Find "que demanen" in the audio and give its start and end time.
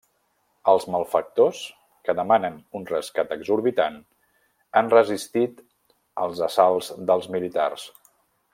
2.07-2.55